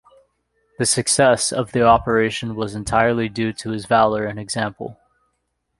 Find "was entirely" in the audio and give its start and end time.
2.55-3.29